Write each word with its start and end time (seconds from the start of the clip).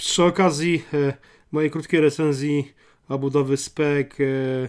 przy 0.00 0.24
okazji 0.24 0.82
e, 0.94 1.12
mojej 1.52 1.70
krótkiej 1.70 2.00
recenzji 2.00 2.72
obudowy 3.08 3.56
spec 3.56 4.20
e, 4.20 4.68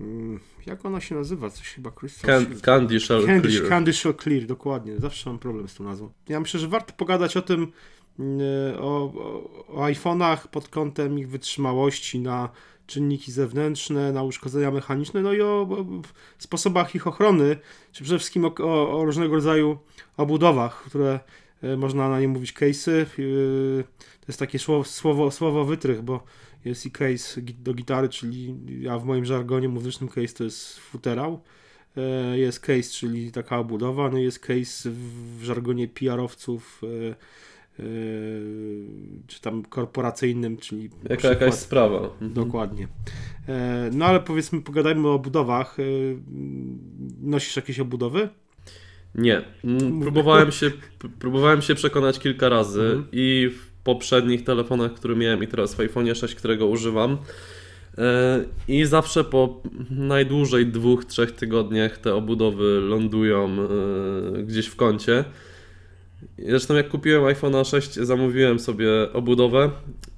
mm, 0.00 0.40
jak 0.66 0.84
ona 0.84 1.00
się 1.00 1.14
nazywa? 1.14 1.50
Coś 1.50 1.68
chyba 1.68 1.90
Crystal 1.90 2.46
Can. 2.46 2.60
Candy 2.60 3.00
Shell 3.00 3.26
Candy, 3.26 3.48
Clear. 3.48 3.68
Candy 3.68 3.92
Shell 3.92 4.14
Clear, 4.14 4.46
dokładnie. 4.46 4.98
Zawsze 4.98 5.30
mam 5.30 5.38
problem 5.38 5.68
z 5.68 5.74
tą 5.74 5.84
nazwą. 5.84 6.12
Ja 6.28 6.40
myślę, 6.40 6.60
że 6.60 6.68
warto 6.68 6.94
pogadać 6.96 7.36
o 7.36 7.42
tym, 7.42 7.72
mm, 8.18 8.40
o, 8.78 9.12
o, 9.14 9.66
o 9.68 9.86
iPhone'ach 9.86 10.48
pod 10.48 10.68
kątem 10.68 11.18
ich 11.18 11.28
wytrzymałości 11.28 12.20
na 12.20 12.48
czynniki 12.86 13.32
zewnętrzne, 13.32 14.12
na 14.12 14.22
uszkodzenia 14.22 14.70
mechaniczne, 14.70 15.22
no 15.22 15.32
i 15.32 15.42
o, 15.42 15.60
o 15.62 15.84
sposobach 16.38 16.94
ich 16.94 17.06
ochrony, 17.06 17.56
czy 17.92 18.04
przede 18.04 18.18
wszystkim 18.18 18.44
o, 18.44 18.52
o, 18.98 19.04
różnego 19.04 19.34
rodzaju 19.34 19.78
obudowach, 20.16 20.84
które 20.84 21.10
e, 21.12 21.20
można 21.76 22.08
na 22.08 22.20
nie 22.20 22.28
mówić 22.28 22.52
case'y. 22.52 22.90
e, 23.00 23.82
To 24.20 24.26
jest 24.28 24.38
takie 24.38 24.58
słowo, 24.58 24.84
słowo, 24.84 25.30
słowo 25.30 25.64
wytrych, 25.64 26.02
bo 26.02 26.24
jest 26.64 26.86
i 26.86 26.90
case 26.90 27.40
do 27.42 27.74
gitary, 27.74 28.08
czyli 28.08 28.54
ja 28.80 28.98
w 28.98 29.04
moim 29.04 29.24
żargonie 29.24 29.68
muzycznym 29.68 30.08
case 30.08 30.34
to 30.34 30.44
jest 30.44 30.78
futerał. 30.78 31.40
E, 31.96 32.38
Jest 32.38 32.60
case, 32.60 32.82
czyli 32.90 33.32
taka 33.32 33.58
obudowa, 33.58 34.10
no 34.10 34.18
jest 34.18 34.38
case 34.38 34.90
w 35.38 35.42
żargonie 35.42 35.88
PR-owców, 35.88 36.80
czy 39.26 39.40
tam 39.40 39.62
korporacyjnym, 39.64 40.56
czyli 40.56 40.82
Jaka, 41.02 41.16
przykład- 41.16 41.40
jakaś 41.40 41.54
sprawa. 41.54 41.98
Mhm. 41.98 42.32
Dokładnie. 42.32 42.88
No 43.92 44.04
ale 44.06 44.20
powiedzmy, 44.20 44.62
pogadajmy 44.62 45.08
o 45.08 45.14
obudowach. 45.14 45.76
E, 45.80 45.82
Nosisz 47.22 47.56
jakieś 47.56 47.80
obudowy? 47.80 48.28
Nie. 49.14 49.42
Mm, 49.64 50.00
Próbowałem 50.00 50.52
się, 50.52 50.70
próbowałem 51.18 51.62
się 51.62 51.74
przekonać 51.74 52.18
kilka 52.18 52.48
razy 52.48 52.80
Mhm. 52.82 53.04
i 53.12 53.50
w 53.58 53.72
poprzednich 53.84 54.44
telefonach, 54.44 54.94
które 54.94 55.16
miałem 55.16 55.42
i 55.42 55.46
teraz 55.46 55.74
w 55.74 55.80
iPhone 55.80 56.14
6, 56.14 56.34
którego 56.34 56.66
używam. 56.66 57.18
e, 57.98 58.44
I 58.68 58.84
zawsze 58.84 59.24
po 59.24 59.62
najdłużej 59.90 60.66
dwóch, 60.66 61.04
trzech 61.04 61.32
tygodniach 61.32 61.98
te 61.98 62.14
obudowy 62.14 62.80
lądują 62.80 63.56
e, 64.38 64.42
gdzieś 64.42 64.66
w 64.66 64.76
kącie. 64.76 65.24
Zresztą 66.38 66.74
jak 66.74 66.88
kupiłem 66.88 67.24
iPhone 67.24 67.64
6, 67.64 67.94
zamówiłem 67.94 68.58
sobie 68.58 68.88
obudowę 69.12 69.70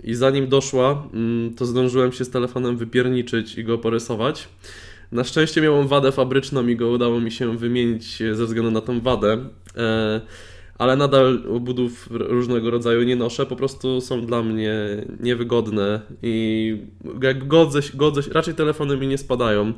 i 0.04 0.14
zanim 0.14 0.48
doszła, 0.48 1.08
mm, 1.14 1.54
to 1.54 1.66
zdążyłem 1.66 2.12
się 2.12 2.24
z 2.24 2.30
telefonem 2.30 2.76
wypierniczyć 2.76 3.58
i 3.58 3.64
go 3.64 3.78
porysować. 3.78 4.48
Na 5.14 5.24
szczęście 5.24 5.60
miałem 5.60 5.88
wadę 5.88 6.12
fabryczną 6.12 6.66
i 6.66 6.76
go 6.76 6.88
udało 6.88 7.20
mi 7.20 7.32
się 7.32 7.58
wymienić 7.58 8.22
ze 8.32 8.44
względu 8.44 8.70
na 8.70 8.80
tą 8.80 9.00
wadę, 9.00 9.38
e, 9.76 10.20
ale 10.78 10.96
nadal 10.96 11.42
obudów 11.48 12.08
różnego 12.10 12.70
rodzaju 12.70 13.02
nie 13.02 13.16
noszę, 13.16 13.46
po 13.46 13.56
prostu 13.56 14.00
są 14.00 14.26
dla 14.26 14.42
mnie 14.42 14.74
niewygodne 15.20 16.00
i 16.22 16.76
jak 17.22 17.48
godzę, 17.48 17.80
godzę, 17.94 18.20
raczej 18.32 18.54
telefony 18.54 18.96
mi 18.96 19.06
nie 19.06 19.18
spadają 19.18 19.72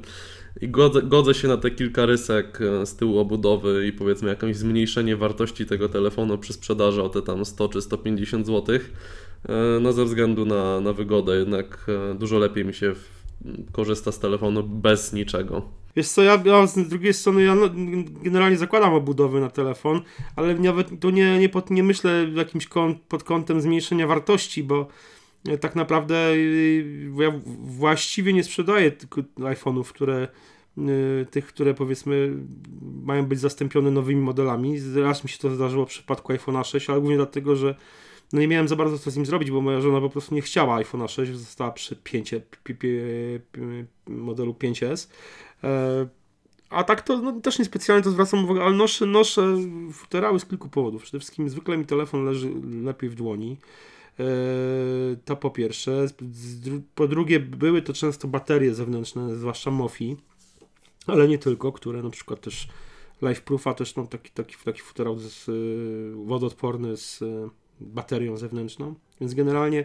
i 0.60 0.68
godzę, 0.68 1.02
godzę 1.02 1.34
się 1.34 1.48
na 1.48 1.56
te 1.56 1.70
kilka 1.70 2.06
rysek 2.06 2.58
e, 2.60 2.86
z 2.86 2.96
tyłu 2.96 3.18
obudowy 3.18 3.86
i 3.86 3.92
powiedzmy 3.92 4.28
jakieś 4.28 4.56
zmniejszenie 4.56 5.16
wartości 5.16 5.66
tego 5.66 5.88
telefonu 5.88 6.38
przy 6.38 6.52
sprzedaży 6.52 7.02
o 7.02 7.08
te 7.08 7.22
tam 7.22 7.44
100 7.44 7.68
czy 7.68 7.82
150 7.82 8.46
zł, 8.46 8.78
no 9.80 9.92
ze 9.92 10.04
względu 10.04 10.46
na, 10.46 10.80
na 10.80 10.92
wygodę, 10.92 11.36
jednak 11.36 11.86
e, 11.88 12.14
dużo 12.14 12.38
lepiej 12.38 12.64
mi 12.64 12.74
się 12.74 12.94
korzysta 13.72 14.12
z 14.12 14.18
telefonu 14.18 14.62
bez 14.62 15.12
niczego. 15.12 15.62
Wiesz 15.96 16.08
co, 16.08 16.22
ja, 16.22 16.42
ja 16.44 16.66
z 16.66 16.88
drugiej 16.88 17.14
strony 17.14 17.42
ja 17.42 17.54
no, 17.54 17.66
generalnie 18.22 18.56
zakładam 18.56 18.94
obudowy 18.94 19.40
na 19.40 19.50
telefon, 19.50 20.02
ale 20.36 20.54
nawet 20.54 21.00
tu 21.00 21.10
nie, 21.10 21.38
nie, 21.38 21.48
pod, 21.48 21.70
nie 21.70 21.82
myślę 21.82 22.26
jakimś 22.34 22.66
kąt, 22.66 22.98
pod 23.08 23.24
kątem 23.24 23.60
zmniejszenia 23.60 24.06
wartości, 24.06 24.62
bo 24.62 24.88
e, 25.48 25.58
tak 25.58 25.76
naprawdę 25.76 26.32
y, 26.32 27.10
ja 27.18 27.32
właściwie 27.60 28.32
nie 28.32 28.44
sprzedaję 28.44 28.92
iPhone'ów, 29.36 29.84
które 29.84 30.28
y, 30.78 31.26
tych, 31.30 31.46
które 31.46 31.74
powiedzmy 31.74 32.32
mają 33.02 33.26
być 33.26 33.40
zastąpione 33.40 33.90
nowymi 33.90 34.20
modelami. 34.20 34.78
Raz 34.94 35.24
mi 35.24 35.30
się 35.30 35.38
to 35.38 35.54
zdarzyło 35.54 35.86
w 35.86 35.88
przypadku 35.88 36.32
iPhone'a 36.32 36.64
6, 36.64 36.90
ale 36.90 37.00
głównie 37.00 37.16
dlatego, 37.16 37.56
że 37.56 37.74
no 38.32 38.40
nie 38.40 38.48
miałem 38.48 38.68
za 38.68 38.76
bardzo 38.76 38.98
co 38.98 39.10
z 39.10 39.16
nim 39.16 39.26
zrobić, 39.26 39.50
bo 39.50 39.60
moja 39.60 39.80
żona 39.80 40.00
po 40.00 40.10
prostu 40.10 40.34
nie 40.34 40.42
chciała 40.42 40.82
iPhone'a 40.82 41.08
6, 41.08 41.32
została 41.32 41.70
przy 41.70 41.96
5, 41.96 42.30
pi, 42.30 42.58
pi, 42.64 42.74
pi, 42.74 42.88
modelu 44.06 44.52
5S. 44.52 45.08
E, 45.64 46.08
A 46.70 46.84
tak 46.84 47.02
to 47.02 47.16
no, 47.16 47.40
też 47.40 47.58
niespecjalnie 47.58 48.04
to 48.04 48.10
zwracam 48.10 48.44
uwagę, 48.44 48.62
ale 48.64 48.76
noszę, 48.76 49.06
noszę 49.06 49.56
futerały 49.92 50.40
z 50.40 50.46
kilku 50.46 50.68
powodów. 50.68 51.02
Przede 51.02 51.18
wszystkim 51.18 51.48
zwykle 51.50 51.76
mi 51.76 51.86
telefon 51.86 52.24
leży 52.24 52.50
lepiej 52.82 53.10
w 53.10 53.14
dłoni. 53.14 53.56
E, 54.20 54.24
To 55.24 55.36
po 55.36 55.50
pierwsze. 55.50 56.06
Po 56.94 57.08
drugie, 57.08 57.40
były 57.40 57.82
to 57.82 57.92
często 57.92 58.28
baterie 58.28 58.74
zewnętrzne, 58.74 59.36
zwłaszcza 59.36 59.70
MOFI, 59.70 60.16
ale 61.06 61.28
nie 61.28 61.38
tylko, 61.38 61.72
które 61.72 62.02
na 62.02 62.10
przykład 62.10 62.40
też 62.40 62.68
LifeProofa 63.22 63.74
też 63.74 63.96
mam 63.96 64.06
taki, 64.06 64.30
taki, 64.30 64.54
taki 64.64 64.80
futerał 64.80 65.18
z, 65.18 65.46
wodoodporny 66.26 66.96
z 66.96 67.24
baterią 67.80 68.36
zewnętrzną. 68.36 68.94
Więc 69.20 69.34
generalnie 69.34 69.84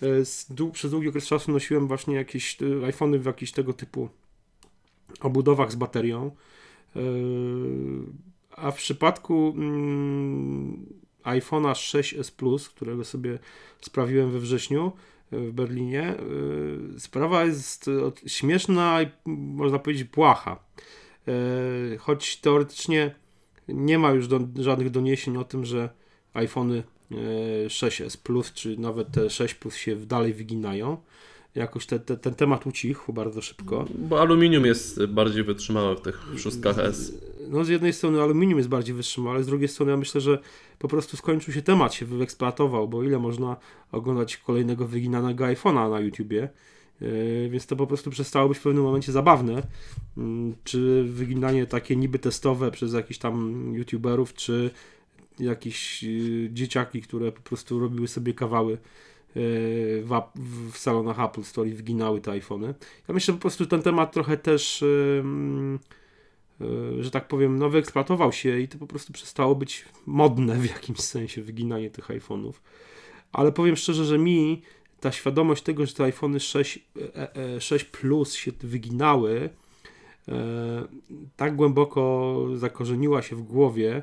z, 0.00 0.50
dłu- 0.50 0.70
przez 0.70 0.90
długi 0.90 1.08
okres 1.08 1.26
czasu 1.26 1.52
nosiłem 1.52 1.88
właśnie 1.88 2.14
jakieś 2.14 2.62
y, 2.62 2.84
iPhony 2.84 3.18
w 3.18 3.26
jakichś 3.26 3.52
tego 3.52 3.72
typu 3.72 4.08
obudowach 5.20 5.72
z 5.72 5.76
baterią. 5.76 6.30
Yy, 6.94 7.02
A 8.56 8.70
w 8.70 8.76
przypadku 8.76 9.54
mm, 9.56 10.86
iPhone'a 11.24 11.72
6s 11.72 12.32
Plus, 12.36 12.68
którego 12.68 13.04
sobie 13.04 13.38
sprawiłem 13.80 14.30
we 14.30 14.38
wrześniu 14.38 14.92
w 15.32 15.52
Berlinie, 15.52 16.14
sprawa 16.98 17.44
jest 17.44 17.90
śmieszna 18.26 19.02
i 19.02 19.06
można 19.26 19.78
powiedzieć 19.78 20.04
błaha. 20.04 20.64
Choć 21.98 22.36
teoretycznie 22.36 23.14
nie 23.68 23.98
ma 23.98 24.10
już 24.10 24.28
do, 24.28 24.40
żadnych 24.56 24.90
doniesień 24.90 25.36
o 25.36 25.44
tym, 25.44 25.64
że 25.64 25.90
iPhony 26.34 26.82
6s 27.66 28.16
Plus, 28.16 28.52
czy 28.52 28.76
nawet 28.76 29.10
te 29.10 29.30
6 29.30 29.54
Plus 29.54 29.74
się 29.76 29.96
dalej 29.96 30.34
wyginają. 30.34 30.96
Jakoś 31.54 31.86
te, 31.86 31.98
te, 31.98 32.16
ten 32.16 32.34
temat 32.34 32.66
ucichł 32.66 33.12
bardzo 33.12 33.42
szybko. 33.42 33.84
Bo 33.94 34.20
aluminium 34.20 34.66
jest 34.66 35.06
bardziej 35.06 35.44
wytrzymałe 35.44 35.96
w 35.96 36.00
tych 36.00 36.26
szóstkach 36.38 36.78
S. 36.78 37.12
No 37.48 37.64
z 37.64 37.68
jednej 37.68 37.92
strony 37.92 38.22
aluminium 38.22 38.58
jest 38.58 38.68
bardziej 38.68 38.94
wytrzymałe, 38.94 39.34
ale 39.34 39.44
z 39.44 39.46
drugiej 39.46 39.68
strony 39.68 39.90
ja 39.90 39.96
myślę, 39.96 40.20
że 40.20 40.38
po 40.78 40.88
prostu 40.88 41.16
skończył 41.16 41.54
się 41.54 41.62
temat, 41.62 41.94
się 41.94 42.06
wyeksploatował, 42.06 42.88
bo 42.88 43.02
ile 43.02 43.18
można 43.18 43.56
oglądać 43.92 44.36
kolejnego 44.36 44.86
wyginanego 44.86 45.44
iPhone'a 45.44 45.90
na 45.90 46.00
YouTubie, 46.00 46.48
yy, 47.00 47.48
więc 47.50 47.66
to 47.66 47.76
po 47.76 47.86
prostu 47.86 48.10
przestało 48.10 48.48
być 48.48 48.58
w 48.58 48.62
pewnym 48.62 48.84
momencie 48.84 49.12
zabawne. 49.12 49.62
Yy, 50.16 50.24
Czy 50.64 51.04
wyginanie 51.04 51.66
takie 51.66 51.96
niby 51.96 52.18
testowe 52.18 52.70
przez 52.70 52.92
jakichś 52.92 53.18
tam 53.18 53.64
YouTuberów, 53.74 54.34
czy 54.34 54.70
jakieś 55.38 56.02
yy, 56.02 56.50
dzieciaki, 56.52 57.02
które 57.02 57.32
po 57.32 57.40
prostu 57.40 57.80
robiły 57.80 58.08
sobie 58.08 58.34
kawały 58.34 58.72
yy, 58.72 58.78
w, 60.02 60.22
w 60.72 60.78
salonach 60.78 61.20
Apple 61.20 61.42
Store 61.42 61.68
i 61.68 61.74
wyginały 61.74 62.20
te 62.20 62.30
iPhony. 62.30 62.74
Ja 63.08 63.14
myślę, 63.14 63.32
że 63.32 63.38
po 63.38 63.42
prostu 63.42 63.66
ten 63.66 63.82
temat 63.82 64.12
trochę 64.12 64.36
też 64.36 64.80
yy, 64.82 65.24
yy, 66.60 67.02
że 67.04 67.10
tak 67.10 67.28
powiem, 67.28 67.58
no 67.58 67.70
wyeksploatował 67.70 68.32
się 68.32 68.60
i 68.60 68.68
to 68.68 68.78
po 68.78 68.86
prostu 68.86 69.12
przestało 69.12 69.54
być 69.54 69.84
modne 70.06 70.56
w 70.56 70.66
jakimś 70.66 71.00
sensie 71.00 71.42
wyginanie 71.42 71.90
tych 71.90 72.08
iPhone'ów. 72.08 72.52
Ale 73.32 73.52
powiem 73.52 73.76
szczerze, 73.76 74.04
że 74.04 74.18
mi 74.18 74.62
ta 75.02 75.12
świadomość 75.12 75.62
tego, 75.62 75.86
że 75.86 75.94
te 75.94 76.04
iPhony 76.04 76.40
6, 76.40 76.78
e, 77.16 77.36
e, 77.36 77.60
6 77.60 77.84
Plus 77.84 78.34
się 78.34 78.52
wyginały, 78.60 79.50
e, 80.28 80.84
tak 81.36 81.56
głęboko 81.56 82.46
zakorzeniła 82.54 83.22
się 83.22 83.36
w 83.36 83.42
głowie, 83.42 84.02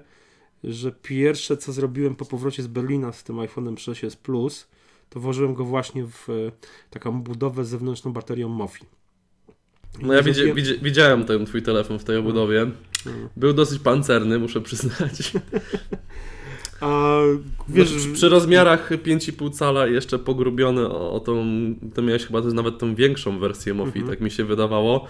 że 0.64 0.92
pierwsze 0.92 1.58
co 1.58 1.72
zrobiłem 1.74 2.16
po 2.16 2.26
powrocie 2.26 2.64
z 2.64 2.68
Berlina 2.68 3.12
z 3.12 3.24
tym 3.24 3.36
iPhone'em 3.36 3.74
6s 3.76 4.16
Plus, 4.18 4.68
to 5.10 5.20
włożyłem 5.20 5.54
go 5.54 5.66
właśnie 5.66 6.06
w 6.06 6.30
e, 6.30 6.52
taką 6.90 7.22
budowę 7.22 7.66
z 7.66 7.70
zewnętrzną 7.70 8.14
baterią 8.14 8.50
MOFI. 8.50 8.86
No 10.02 10.14
ja 10.14 10.24
widzi, 10.24 10.54
widzi, 10.54 10.80
widziałem 10.82 11.26
ten 11.26 11.46
twój 11.46 11.62
telefon 11.62 12.00
w 12.00 12.04
tej 12.04 12.18
obudowie. 12.18 12.62
Mm. 12.62 13.30
Był 13.38 13.54
dosyć 13.54 13.80
pancerny, 13.80 14.40
muszę 14.40 14.62
przyznać. 14.62 15.32
A 16.82 17.20
wiesz, 17.70 17.94
Przy, 17.94 18.14
przy 18.14 18.30
rozmiarach 18.30 18.92
5,5 18.92 19.54
cala 19.54 19.88
jeszcze 19.88 20.20
pogrubiony 20.20 20.88
o, 20.88 21.12
o 21.14 21.20
tą, 21.20 21.46
to 21.94 22.02
miałeś 22.02 22.26
chyba 22.26 22.42
też 22.42 22.54
nawet 22.54 22.78
tą 22.78 22.96
większą 22.96 23.40
wersję 23.40 23.74
Mofi, 23.74 24.00
Mhm. 24.00 24.08
tak 24.08 24.22
mi 24.22 24.32
się 24.32 24.46
wydawało. 24.46 25.08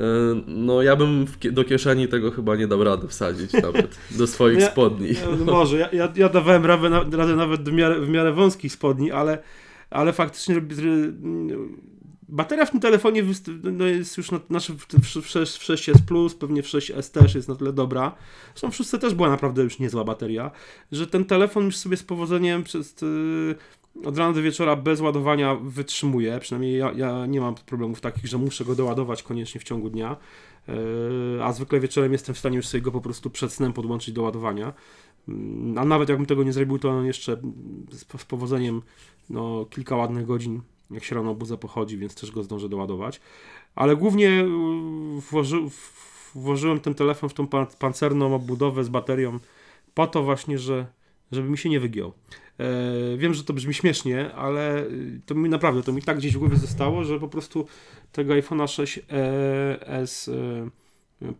E, 0.00 0.04
No 0.46 0.82
ja 0.82 0.96
bym 0.96 1.26
do 1.52 1.64
kieszeni 1.64 2.08
tego 2.08 2.30
chyba 2.30 2.56
nie 2.56 2.66
dał 2.68 2.84
rady 2.84 3.08
wsadzić 3.08 3.52
nawet, 3.52 3.98
do 4.10 4.26
swoich 4.26 4.58
Ja- 4.60 4.70
spodni. 4.70 5.08
No 5.46 5.52
może, 5.52 5.78
ja, 5.78 5.88
ja, 5.92 6.12
ja 6.16 6.28
dawałem 6.28 6.66
radę, 6.66 6.88
radę 7.16 7.36
nawet 7.36 7.68
w 7.68 7.72
miarę, 7.72 8.00
w 8.00 8.08
miarę 8.08 8.32
wąskich 8.32 8.72
spodni, 8.72 9.12
ale, 9.12 9.38
ale 9.90 10.12
faktycznie 10.12 10.54
zry- 10.60 11.12
bateria 12.28 12.66
w 12.66 12.70
tym 12.70 12.80
telefonie 12.80 13.22
no 13.62 13.84
jest 13.86 14.16
już 14.16 14.30
na, 14.30 14.40
znaczy 14.50 14.72
w, 14.72 14.86
w, 14.86 15.22
w, 15.22 15.28
6, 15.28 15.56
w 15.56 15.62
6S 15.68 15.98
Plus, 16.06 16.34
pewnie 16.34 16.62
w 16.62 16.66
6S 16.66 17.12
też 17.12 17.34
jest 17.34 17.48
na 17.48 17.54
tyle 17.54 17.72
dobra. 17.72 18.14
Zresztą 18.54 18.70
w 18.70 18.76
6 18.76 18.90
też 18.90 19.14
była 19.14 19.28
naprawdę 19.28 19.62
już 19.62 19.78
niezła 19.78 20.04
bateria, 20.04 20.50
że 20.92 21.06
ten 21.06 21.24
telefon 21.24 21.64
już 21.64 21.76
sobie 21.76 21.96
z 21.96 22.02
powodzeniem 22.02 22.64
przez, 22.64 22.94
od 24.04 24.18
rana 24.18 24.32
do 24.32 24.42
wieczora 24.42 24.76
bez 24.76 25.00
ładowania 25.00 25.54
wytrzymuje. 25.54 26.38
Przynajmniej 26.40 26.78
ja, 26.78 26.92
ja 26.92 27.26
nie 27.26 27.40
mam 27.40 27.54
problemów 27.54 28.00
takich, 28.00 28.26
że 28.26 28.38
muszę 28.38 28.64
go 28.64 28.74
doładować 28.74 29.22
koniecznie 29.22 29.60
w 29.60 29.64
ciągu 29.64 29.90
dnia. 29.90 30.16
Yy, 30.68 31.44
a 31.44 31.52
zwykle 31.52 31.80
wieczorem 31.80 32.12
jestem 32.12 32.34
w 32.34 32.38
stanie 32.38 32.56
już 32.56 32.66
sobie 32.66 32.80
go 32.80 32.92
po 32.92 33.00
prostu 33.00 33.30
przed 33.30 33.52
snem 33.52 33.72
podłączyć 33.72 34.14
do 34.14 34.22
ładowania. 34.22 34.72
Mm, 35.28 35.78
a 35.78 35.84
nawet 35.84 36.08
jakbym 36.08 36.26
tego 36.26 36.42
nie 36.42 36.52
zrobił, 36.52 36.78
to 36.78 36.90
on 36.90 37.06
jeszcze 37.06 37.36
z, 37.90 38.04
powodzeniem 38.04 38.82
no, 39.30 39.66
kilka 39.70 39.96
ładnych 39.96 40.26
godzin, 40.26 40.60
jak 40.90 41.04
się 41.04 41.14
rano 41.14 41.34
budzę, 41.34 41.58
pochodzi, 41.58 41.98
więc 41.98 42.14
też 42.14 42.30
go 42.30 42.42
zdążę 42.42 42.68
doładować. 42.68 43.20
Ale 43.74 43.96
głównie 43.96 44.26
yy, 44.26 45.20
włoży, 45.30 45.56
włożyłem 46.34 46.80
ten 46.80 46.94
telefon 46.94 47.30
w 47.30 47.34
tą 47.34 47.48
pancerną 47.78 48.34
obudowę 48.34 48.84
z 48.84 48.88
baterią 48.88 49.38
po 49.96 50.06
to 50.06 50.22
właśnie, 50.22 50.58
że, 50.58 50.86
żeby 51.32 51.50
mi 51.50 51.58
się 51.58 51.68
nie 51.68 51.80
wygiął. 51.80 52.12
E, 52.58 53.16
wiem, 53.16 53.34
że 53.34 53.44
to 53.44 53.52
brzmi 53.52 53.74
śmiesznie, 53.74 54.32
ale 54.34 54.84
to 55.26 55.34
mi 55.34 55.48
naprawdę, 55.48 55.82
to 55.82 55.92
mi 55.92 56.02
tak 56.02 56.16
gdzieś 56.18 56.34
w 56.34 56.38
głowie 56.38 56.56
zostało, 56.56 57.04
że 57.04 57.20
po 57.20 57.28
prostu 57.28 57.66
tego 58.12 58.34
iPhone'a 58.34 58.64
6s 58.64 60.32
e, 60.32 60.70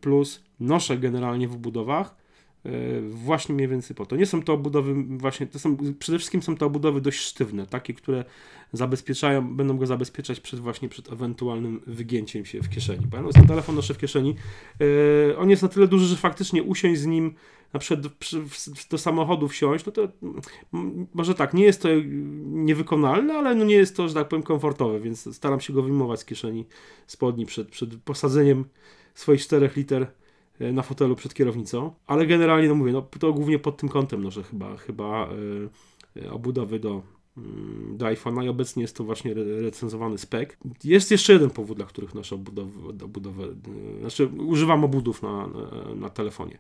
Plus 0.00 0.42
noszę 0.60 0.98
generalnie 0.98 1.48
w 1.48 1.54
obudowach 1.54 2.16
e, 2.64 2.70
właśnie 3.10 3.54
mniej 3.54 3.68
więcej 3.68 3.96
po 3.96 4.06
to. 4.06 4.16
Nie 4.16 4.26
są 4.26 4.42
to 4.42 4.52
obudowy 4.52 4.94
właśnie, 5.18 5.46
to 5.46 5.58
są, 5.58 5.76
przede 5.98 6.18
wszystkim 6.18 6.42
są 6.42 6.56
to 6.56 6.66
obudowy 6.66 7.00
dość 7.00 7.20
sztywne, 7.20 7.66
takie, 7.66 7.94
które 7.94 8.24
zabezpieczają, 8.72 9.56
będą 9.56 9.76
go 9.76 9.86
zabezpieczać 9.86 10.40
przed 10.40 10.60
właśnie 10.60 10.88
przed 10.88 11.12
ewentualnym 11.12 11.80
wygięciem 11.86 12.44
się 12.44 12.62
w 12.62 12.68
kieszeni. 12.68 13.06
Ja 13.12 13.32
ten 13.32 13.46
telefon 13.46 13.74
noszę 13.74 13.94
w 13.94 13.98
kieszeni, 13.98 14.36
on 15.38 15.50
jest 15.50 15.62
na 15.62 15.68
tyle 15.68 15.88
duży, 15.88 16.06
że 16.06 16.16
faktycznie 16.16 16.62
usiąść 16.62 17.00
z 17.00 17.06
nim 17.06 17.34
na 17.76 17.81
przykład 17.81 18.06
do, 18.90 18.99
samochodu 18.99 19.49
wsiąść, 19.49 19.87
no 19.87 19.93
to 19.93 20.08
może 21.14 21.34
tak, 21.34 21.55
nie 21.55 21.64
jest 21.64 21.82
to 21.82 21.88
niewykonalne, 22.44 23.34
ale 23.34 23.55
no 23.55 23.64
nie 23.64 23.75
jest 23.75 23.96
to, 23.96 24.08
że 24.08 24.14
tak 24.14 24.28
powiem, 24.28 24.43
komfortowe, 24.43 25.00
więc 25.00 25.37
staram 25.37 25.61
się 25.61 25.73
go 25.73 25.82
wyjmować 25.82 26.20
z 26.20 26.25
kieszeni 26.25 26.67
spodni 27.06 27.46
przed, 27.46 27.69
przed 27.69 27.96
posadzeniem 27.96 28.64
swoich 29.14 29.40
4 29.40 29.70
liter 29.76 30.06
e, 30.61 30.73
na 30.73 30.82
fotelu 30.82 31.17
przed 31.17 31.34
kierownicą, 31.34 31.94
ale 32.06 32.26
generalnie, 32.26 32.69
no 32.69 32.75
mówię, 32.75 32.93
no 32.93 33.02
to 33.02 33.32
głównie 33.32 33.58
pod 33.58 33.76
tym 33.76 33.88
kątem, 33.88 34.25
no, 34.25 34.31
że 34.31 34.43
chyba, 34.43 34.76
chyba 34.76 35.29
yy, 36.14 36.31
obudowy 36.31 36.79
do, 36.79 37.02
do 37.92 38.06
iPhone'a 38.06 38.44
i 38.44 38.48
obecnie 38.48 38.82
jest 38.82 38.96
to 38.96 39.04
właśnie 39.04 39.34
recenzowany 39.34 40.18
spek. 40.18 40.58
Jest 40.84 41.10
jeszcze 41.10 41.32
jeden 41.32 41.50
powód, 41.50 41.76
dla 41.76 41.86
których 41.86 42.14
noszę 42.14 42.34
obudowę, 42.34 42.70
obudowę 43.04 43.44
znaczy 44.00 44.26
używam 44.26 44.84
obudów 44.84 45.22
na, 45.22 45.46
na, 45.46 45.94
na 45.94 46.10
telefonie 46.10 46.58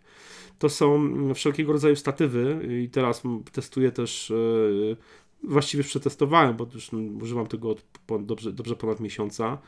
to 0.58 0.68
są 0.68 1.10
wszelkiego 1.34 1.72
rodzaju 1.72 1.96
statywy 1.96 2.68
i 2.84 2.88
teraz 2.88 3.22
testuję 3.52 3.92
też, 3.92 4.30
e, 4.30 4.96
właściwie 5.42 5.84
przetestowałem, 5.84 6.56
bo 6.56 6.66
już 6.74 6.90
używam 7.22 7.46
tego 7.46 7.70
od 7.70 7.82
dobrze, 8.24 8.52
dobrze 8.52 8.76
ponad 8.76 9.00
miesiąca, 9.00 9.58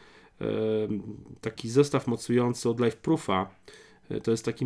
e, 0.40 0.44
taki 1.40 1.70
zestaw 1.70 2.06
mocujący 2.06 2.68
od 2.68 2.80
LifeProofa. 2.80 3.50
E, 4.08 4.20
to 4.20 4.30
jest 4.30 4.44
taki, 4.44 4.64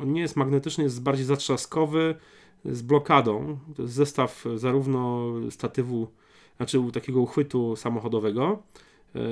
on 0.00 0.12
nie 0.12 0.20
jest 0.20 0.36
magnetyczny, 0.36 0.84
jest 0.84 1.02
bardziej 1.02 1.24
zatrzaskowy, 1.24 2.14
z 2.64 2.82
blokadą. 2.82 3.58
To 3.76 3.82
jest 3.82 3.94
zestaw 3.94 4.44
zarówno 4.56 5.32
statywu, 5.50 6.08
znaczy 6.56 6.78
takiego 6.92 7.20
uchwytu 7.20 7.76
samochodowego, 7.76 8.62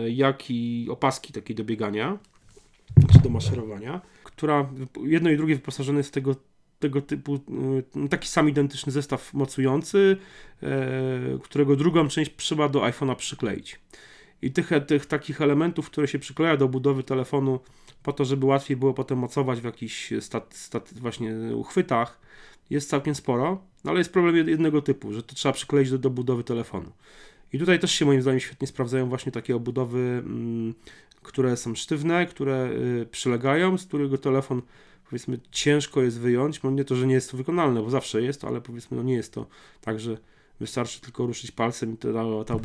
jak 0.09 0.51
i 0.51 0.87
opaski 0.91 1.33
takiej 1.33 1.57
do 1.57 1.65
biegania, 1.65 2.19
czy 3.13 3.19
do 3.19 3.29
maszerowania 3.29 4.01
która 4.33 4.71
jedno 5.05 5.31
i 5.31 5.37
drugie 5.37 5.55
wyposażone 5.55 5.99
jest 5.99 6.11
w 6.11 6.13
tego, 6.13 6.37
tego 6.79 7.01
typu, 7.01 7.41
y, 8.05 8.09
taki 8.09 8.29
sam 8.29 8.49
identyczny 8.49 8.93
zestaw 8.93 9.35
mocujący, 9.35 10.17
e, 10.63 10.69
którego 11.43 11.77
drugą 11.77 12.09
część 12.09 12.37
trzeba 12.37 12.69
do 12.69 12.81
iPhone'a 12.81 13.17
przykleić. 13.17 13.81
I 14.43 14.53
tych, 14.53 14.71
tych 14.87 15.07
takich 15.07 15.41
elementów, 15.41 15.91
które 15.91 16.09
się 16.09 16.19
przykleja 16.19 16.57
do 16.57 16.69
budowy 16.69 17.03
telefonu 17.03 17.61
po 18.03 18.13
to, 18.13 18.25
żeby 18.25 18.47
łatwiej 18.47 18.77
było 18.77 18.95
potem 18.95 19.19
mocować 19.19 19.61
w 19.61 19.65
jakichś 19.65 20.13
stat, 20.21 20.55
stat, 20.55 20.95
właśnie 21.01 21.35
uchwytach, 21.57 22.21
jest 22.73 22.91
całkiem 22.91 23.15
sporo, 23.15 23.65
no 23.85 23.91
ale 23.91 24.01
jest 24.01 24.13
problem 24.13 24.49
jednego 24.49 24.83
typu, 24.83 25.13
że 25.13 25.23
to 25.23 25.35
trzeba 25.35 25.53
przykleić 25.53 25.91
do, 25.91 25.99
do 25.99 26.11
budowy 26.11 26.45
telefonu. 26.45 26.93
I 27.53 27.59
tutaj 27.59 27.79
też 27.79 27.93
się 27.93 28.05
moim 28.05 28.23
zdaniem 28.23 28.41
świetnie 28.41 28.67
sprawdzają 28.67 29.09
właśnie 29.09 29.33
takie 29.33 29.57
obudowy 29.57 29.99
mm, 29.99 30.75
które 31.23 31.57
są 31.57 31.75
sztywne, 31.75 32.27
które 32.27 32.71
y, 33.03 33.07
przylegają, 33.11 33.79
z 33.79 33.87
którego 33.87 34.19
telefon 34.19 34.63
powiedzmy 35.11 35.39
ciężko 35.51 36.03
jest 36.03 36.21
wyjąć, 36.21 36.61
bo 36.61 36.71
nie 36.71 36.85
to, 36.85 36.97
że 36.97 37.07
nie 37.07 37.15
jest 37.15 37.31
to 37.31 37.37
wykonalne, 37.37 37.83
bo 37.83 37.91
zawsze 37.91 38.23
jest, 38.23 38.45
ale 38.45 38.61
powiedzmy 38.61 38.97
no 38.97 39.03
nie 39.03 39.15
jest 39.15 39.33
to 39.33 39.47
tak, 39.81 40.01
że 40.01 40.17
wystarczy 40.61 41.01
tylko 41.01 41.27
ruszyć 41.27 41.51
palcem 41.51 41.95
i 41.95 41.97
ta, 41.97 42.09
ta 42.47 42.57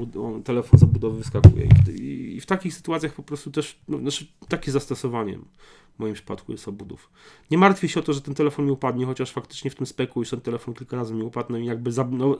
telefon 0.44 0.80
zabudowy 0.80 1.18
wyskakuje. 1.18 1.65
I 1.65 1.83
w, 1.83 2.00
I 2.00 2.42
w, 2.42 2.45
takich 2.45 2.74
sytuacjach 2.74 3.13
po 3.13 3.24
prostu 3.24 3.51
też, 3.51 3.80
no, 3.88 3.98
znaczy 3.98 4.27
takie 4.48 4.71
zastosowanie 4.71 5.39
w 5.98 6.00
moim 6.00 6.14
przypadku 6.14 6.52
jest 6.52 6.68
obudów. 6.68 7.10
Nie 7.52 7.58
martwię 7.58 7.88
się 7.88 8.00
o 8.00 8.04
to, 8.04 8.14
że 8.14 8.22
ten 8.22 8.34
telefon 8.34 8.66
mi 8.66 8.72
upadnie, 8.72 9.06
chociaż 9.06 9.32
faktycznie 9.32 9.72
w 9.72 9.76
tym 9.76 9.86
speku 9.86 10.20
już 10.20 10.30
ten 10.30 10.42
telefon 10.42 10.74
kilka 10.74 10.98
razy 10.98 11.14
mi 11.14 11.24
upadł 11.24 11.52
no 11.52 11.58
i 11.58 11.66
jakby 11.66 11.92
za, 11.92 12.08
no, 12.12 12.38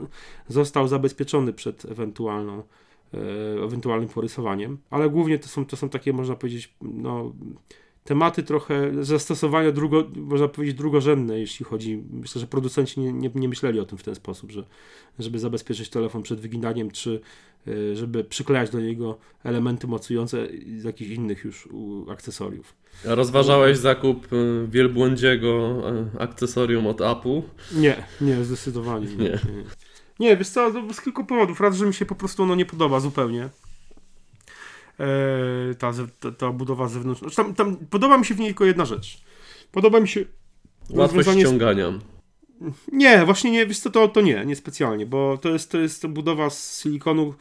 został 0.48 0.88
zabezpieczony 0.88 1.54
przed 1.54 1.86
ewentualną 1.86 2.64
E, 3.14 3.64
ewentualnym 3.64 4.10
porysowaniem, 4.10 4.78
ale 4.90 5.10
głównie 5.10 5.40
to 5.40 5.48
są, 5.48 5.66
to 5.66 5.78
są 5.78 5.90
takie, 5.90 6.14
można 6.14 6.36
powiedzieć, 6.36 6.76
no, 6.82 7.34
tematy 8.04 8.44
trochę 8.44 9.04
zastosowania 9.04 9.72
drugo, 9.72 10.04
można 10.16 10.48
powiedzieć 10.48 10.76
drugorzędne, 10.78 11.40
jeśli 11.40 11.66
chodzi, 11.66 12.04
myślę, 12.12 12.42
że 12.42 12.48
producenci 12.48 13.00
nie, 13.00 13.14
nie, 13.14 13.32
nie 13.36 13.50
myśleli 13.50 13.80
o 13.80 13.86
tym 13.86 13.98
w 13.98 14.04
ten 14.04 14.16
sposób, 14.16 14.52
że 14.52 14.64
żeby 15.20 15.40
zabezpieczyć 15.40 15.90
telefon 15.90 16.24
przed 16.24 16.40
wyginaniem, 16.40 16.92
czy 16.92 17.22
żeby 17.94 18.24
przyklejać 18.24 18.70
do 18.70 18.80
niego 18.80 19.18
elementy 19.44 19.88
mocujące 19.88 20.48
z 20.78 20.84
jakichś 20.84 21.12
innych 21.12 21.44
już 21.44 21.70
akcesoriów. 22.12 22.74
A 23.10 23.16
rozważałeś 23.16 23.78
zakup 23.78 24.28
e, 24.34 24.68
wielbłądziego 24.68 25.82
akcesorium 26.20 26.88
od 26.88 27.02
Apple? 27.02 27.42
Nie, 27.72 28.04
nie, 28.22 28.44
zdecydowanie 28.44 29.08
nie. 29.08 29.24
nie. 29.24 29.40
Nie, 30.20 30.38
wiesz 30.38 30.50
co, 30.50 30.72
z 30.94 31.02
kilku 31.02 31.26
powodów. 31.26 31.60
Raz, 31.60 31.76
że 31.76 31.86
mi 31.86 31.94
się 31.94 32.06
po 32.06 32.16
prostu 32.16 32.44
ono 32.44 32.56
nie 32.56 32.66
podoba 32.66 33.00
zupełnie. 33.00 33.50
Eee, 35.00 35.76
ta, 35.76 35.92
ta, 36.20 36.32
ta 36.32 36.52
budowa 36.52 36.88
zewnętrzna. 36.88 37.30
Znaczy, 37.30 37.36
tam, 37.36 37.56
tam, 37.56 37.78
podoba 37.90 38.18
mi 38.18 38.26
się 38.26 38.36
w 38.36 38.40
niej 38.40 38.48
tylko 38.48 38.66
jedna 38.66 38.86
rzecz. 38.86 39.22
Podoba 39.72 40.00
mi 40.00 40.08
się. 40.08 40.26
Łatwość 40.90 41.30
ściągania. 41.30 41.94
Nie, 42.92 43.26
właśnie 43.26 43.52
nie, 43.52 43.66
wiesz 43.66 43.80
co, 43.80 43.90
to, 43.90 44.08
to 44.08 44.22
nie, 44.22 44.46
nie 44.46 44.56
specjalnie, 44.56 45.06
bo 45.06 45.38
to 45.38 45.50
jest, 45.50 45.72
to 45.72 45.78
jest 45.78 46.08
budowa 46.08 46.50
z 46.50 46.82
silikonu 46.82 47.34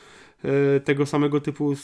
e, 0.45 0.81
tego 0.81 1.07
samego 1.07 1.41
typu 1.41 1.73
e, 1.73 1.77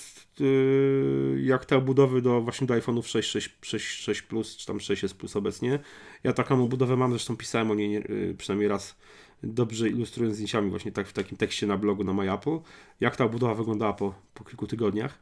jak 1.41 1.65
te 1.65 1.77
obudowy 1.77 2.23
do 2.23 2.41
właśnie 2.41 2.67
do 2.67 2.75
iPhone'ów 2.75 3.07
6, 3.07 3.31
6, 3.31 3.51
6, 3.63 3.87
6 3.87 4.23
Plus, 4.23 4.57
czy 4.57 4.67
tam 4.67 4.79
6S 4.79 5.15
Plus 5.15 5.37
obecnie. 5.37 5.79
Ja 6.25 6.33
taką 6.33 6.65
obudowę 6.65 6.97
mam, 6.97 7.11
zresztą 7.11 7.37
pisałem 7.37 7.71
o 7.71 7.75
niej 7.75 7.89
nie, 7.89 7.99
e, 7.99 8.35
przynajmniej 8.39 8.69
raz 8.69 8.97
dobrze 9.43 9.89
ilustrując 9.89 10.35
zdjęciami 10.35 10.71
właśnie 10.71 10.93
tak 10.93 11.07
w 11.07 11.13
takim 11.13 11.39
tekście 11.39 11.67
na 11.67 11.77
blogu 11.77 12.05
na 12.05 12.13
MyApple, 12.13 12.59
jak 13.01 13.17
ta 13.17 13.29
budowa 13.29 13.55
wyglądała 13.55 13.93
po, 13.93 14.15
po 14.35 14.45
kilku 14.45 14.67
tygodniach, 14.67 15.19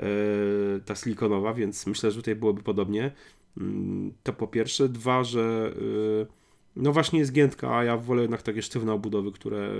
e, 0.00 0.04
ta 0.84 0.94
silikonowa, 0.94 1.54
więc 1.54 1.86
myślę, 1.86 2.10
że 2.10 2.16
tutaj 2.16 2.34
byłoby 2.34 2.62
podobnie. 2.62 3.12
Mm, 3.56 4.12
to 4.22 4.32
po 4.32 4.46
pierwsze. 4.46 4.88
Dwa, 4.88 5.24
że 5.24 5.74
e, 6.22 6.43
no 6.76 6.92
właśnie 6.92 7.18
jest 7.18 7.32
giętka, 7.32 7.76
a 7.76 7.84
ja 7.84 7.96
wolę 7.96 8.22
jednak 8.22 8.42
takie 8.42 8.62
sztywne 8.62 8.92
obudowy, 8.92 9.32
które... 9.32 9.70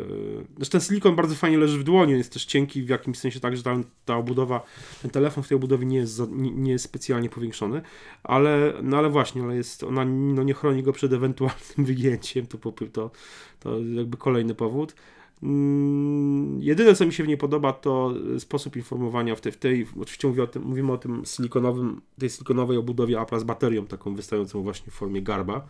Znaczy 0.57 0.71
ten 0.71 0.81
silikon 0.81 1.17
bardzo 1.17 1.35
fajnie 1.35 1.59
leży 1.59 1.79
w 1.79 1.85
dłoni, 1.85 2.13
jest 2.13 2.33
też 2.33 2.45
cienki 2.45 2.83
w 2.83 2.89
jakimś 2.89 3.19
sensie 3.19 3.41
tak, 3.41 3.57
że 3.57 3.63
ta, 3.63 3.77
ta 4.05 4.17
obudowa, 4.17 4.63
ten 5.03 5.11
telefon 5.11 5.45
w 5.45 5.49
tej 5.49 5.57
obudowie 5.57 5.87
nie 5.87 5.97
jest, 5.97 6.23
nie, 6.31 6.51
nie, 6.51 6.73
jest 6.73 6.85
specjalnie 6.85 7.29
powiększony, 7.29 7.83
ale, 8.23 8.73
no 8.83 8.97
ale 8.97 9.11
właśnie, 9.11 9.43
ale 9.43 9.57
jest, 9.57 9.83
ona 9.83 10.05
no 10.05 10.43
nie 10.43 10.55
chroni 10.55 10.83
go 10.83 10.93
przed 10.93 11.13
ewentualnym 11.13 11.59
wygięciem, 11.91 12.47
to, 12.47 12.59
to, 12.93 13.11
to 13.61 13.79
jakby 13.81 14.17
kolejny 14.17 14.55
powód. 14.55 14.95
Mm, 15.43 16.63
jedyne, 16.63 16.95
co 16.95 17.07
mi 17.07 17.13
się 17.13 17.25
w 17.25 17.29
niej 17.29 17.37
podoba, 17.37 17.73
to 17.73 18.15
sposób 18.39 18.77
informowania 18.77 19.37
w 19.37 19.41
tej, 19.41 19.53
w 19.53 19.57
tej 19.57 19.87
oczywiście 20.01 20.29
mówię 20.29 20.43
o 20.43 20.47
tym, 20.47 20.63
mówimy 20.63 20.93
o 20.93 20.99
tym 20.99 21.23
silikonowym, 21.25 22.01
tej 22.19 22.31
silikonowej 22.31 22.77
obudowie 22.77 23.21
Apple 23.21 23.39
z 23.39 23.45
baterią, 23.45 23.87
taką 23.87 24.15
wystającą 24.15 24.63
właśnie 24.63 24.93
w 24.93 24.95
formie 24.95 25.23
garba. 25.23 25.67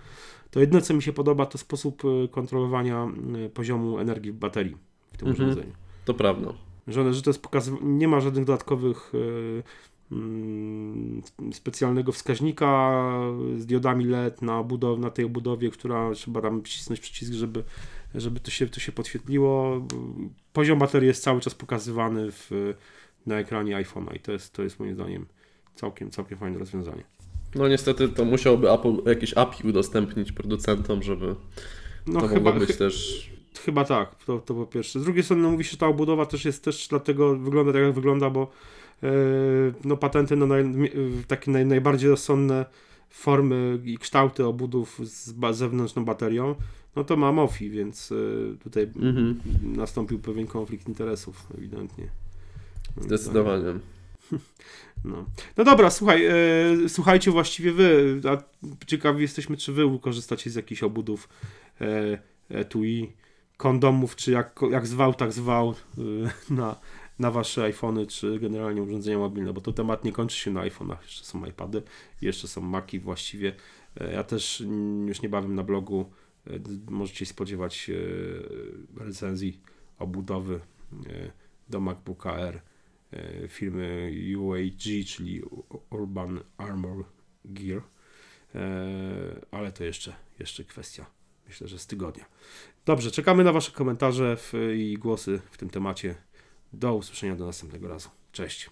To 0.51 0.61
jedyne, 0.61 0.83
co 0.83 0.95
mi 0.95 1.03
się 1.03 1.13
podoba, 1.13 1.47
to 1.47 1.59
sposób 1.59 2.03
e, 2.05 2.29
kontrolowania 2.29 3.09
e, 3.45 3.49
poziomu 3.49 3.99
energii 3.99 4.33
w 4.33 4.37
baterii 4.37 4.77
w 5.13 5.17
tym 5.17 5.29
mhm, 5.29 5.49
urządzeniu. 5.49 5.73
To 6.05 6.15
prawda. 6.15 6.53
Że, 6.87 7.15
że 7.15 7.23
to 7.23 7.31
jest 7.31 7.43
pokazyw- 7.43 7.83
nie 7.83 8.09
ma 8.09 8.21
żadnych 8.21 8.45
dodatkowych 8.45 9.13
e, 9.15 9.63
specjalnego 11.53 12.13
wskaźnika 12.13 13.03
z 13.57 13.67
diodami 13.67 14.05
LED 14.05 14.43
na, 14.43 14.63
budow- 14.63 14.99
na 14.99 15.11
tej 15.11 15.25
obudowie, 15.25 15.71
która 15.71 16.15
trzeba 16.15 16.41
tam 16.41 16.63
wcisnąć 16.63 17.01
przycisk, 17.01 17.33
żeby, 17.33 17.63
żeby 18.15 18.41
to, 18.41 18.51
się, 18.51 18.67
to 18.67 18.81
się 18.81 18.93
podświetliło. 18.93 19.87
Poziom 20.53 20.79
baterii 20.79 21.07
jest 21.07 21.23
cały 21.23 21.41
czas 21.41 21.55
pokazywany 21.55 22.33
w, 22.33 22.75
na 23.27 23.39
ekranie 23.39 23.77
iPhone'a 23.77 24.17
i 24.17 24.21
to 24.21 24.33
jest, 24.33 24.53
to 24.53 24.63
jest 24.63 24.81
moim 24.81 24.95
zdaniem 24.95 25.27
całkiem, 25.75 26.11
całkiem 26.11 26.39
fajne 26.39 26.59
rozwiązanie. 26.59 27.05
No 27.55 27.69
niestety 27.69 28.09
to 28.09 28.25
musiałoby 28.25 28.71
Apple 28.71 28.97
jakieś 29.07 29.35
API 29.35 29.69
udostępnić 29.69 30.33
producentom, 30.33 31.03
żeby 31.03 31.35
no, 32.07 32.21
to 32.21 32.29
chyba, 32.29 32.51
mogło 32.51 32.67
być 32.67 32.77
też 32.77 33.35
Chyba 33.65 33.85
tak, 33.85 34.25
to, 34.25 34.39
to 34.39 34.55
po 34.55 34.67
pierwsze. 34.67 35.01
Z 35.01 35.05
drugiej 35.05 35.23
strony 35.23 35.43
no, 35.43 35.51
mówi 35.51 35.65
się, 35.65 35.71
że 35.71 35.77
ta 35.77 35.87
obudowa 35.87 36.27
też 36.27 36.45
jest 36.45 36.65
też 36.65 36.89
dlatego 36.89 37.37
wygląda 37.37 37.73
tak, 37.73 37.83
jak 37.83 37.93
wygląda, 37.93 38.31
bo 38.31 38.51
no, 39.85 39.97
patenty 39.97 40.37
na 40.37 40.47
naj, 40.47 40.65
mi- 40.65 40.91
takie 41.29 41.51
naj, 41.51 41.67
najbardziej 41.67 42.11
rozsądne 42.11 42.65
formy 43.11 43.79
i 43.85 43.99
kształty 43.99 44.47
obudów 44.47 45.01
z 45.03 45.35
zewnętrzną 45.57 46.05
baterią, 46.05 46.55
no 46.97 47.05
to 47.05 47.17
ma 47.17 47.33
MOFI, 47.33 47.71
więc 47.71 48.13
e, 48.13 48.57
tutaj 48.59 48.83
Mhm. 48.83 49.41
nastąpił 49.63 50.19
pewien 50.19 50.47
konflikt 50.47 50.89
interesów, 50.89 51.47
ewidentnie. 51.59 52.09
Zdecydowanie. 53.01 53.65
No, 55.05 55.25
no 55.57 55.65
dobra, 55.65 55.91
słuchaj, 55.91 56.27
e, 56.27 56.35
słuchajcie 56.89 57.31
właściwie 57.31 57.73
wy, 57.73 58.21
a 58.29 58.43
ciekawi 58.87 59.23
jesteśmy, 59.23 59.57
czy 59.57 59.73
wy 59.73 59.99
korzystacie 60.03 60.51
z 60.51 60.55
jakichś 60.55 60.83
obudów 60.83 61.29
e, 61.81 62.19
etui, 62.49 63.13
kondomów, 63.57 64.17
czy 64.17 64.31
jak, 64.33 64.61
jak 64.71 64.87
zwał, 64.87 65.15
tak 65.15 65.33
zwał 65.33 65.71
e, 65.71 66.55
na, 66.55 66.77
na 67.19 67.31
wasze 67.31 67.65
iPhony, 67.65 68.07
czy 68.07 68.39
generalnie 68.39 68.83
urządzenia 68.83 69.19
mobilne, 69.19 69.53
bo 69.53 69.61
to 69.61 69.73
temat 69.73 70.05
nie 70.05 70.13
kończy 70.13 70.37
się 70.37 70.51
na 70.51 70.61
iPhone'ach, 70.61 71.03
jeszcze 71.03 71.25
są 71.25 71.47
iPady, 71.47 71.83
jeszcze 72.21 72.49
są 72.49 72.61
Maci 72.61 73.01
właściwie. 73.01 73.55
E, 74.01 74.13
ja 74.13 74.25
też 74.25 74.63
już 75.07 75.23
niebawem 75.23 75.55
na 75.55 75.63
blogu 75.63 76.11
e, 76.47 76.51
możecie 76.91 77.27
spodziewać 77.27 77.91
e, 77.91 79.05
recenzji 79.05 79.61
obudowy 79.99 80.61
do 81.69 81.81
MacBooka 81.81 82.39
R 82.39 82.61
firmy 83.49 84.13
UAG, 84.39 85.07
czyli 85.07 85.43
Urban 85.91 86.41
Armor 86.57 87.05
Gear. 87.45 87.83
Ale 89.51 89.73
to 89.73 89.85
jeszcze, 89.85 90.15
jeszcze 90.39 90.65
kwestia, 90.65 91.07
myślę, 91.47 91.69
że 91.69 91.79
z 91.79 91.87
tygodnia. 91.87 92.25
Dobrze, 92.85 93.11
czekamy 93.11 93.45
na 93.45 93.53
Wasze 93.53 93.73
komentarze 93.73 94.37
i 94.77 94.99
głosy 94.99 95.41
w 95.51 95.57
tym 95.57 95.71
temacie. 95.71 96.15
Do 96.75 96.95
usłyszenia 96.95 97.37
do 97.37 97.47
następnego 97.47 97.89
razu. 97.89 98.09
Cześć. 98.33 98.71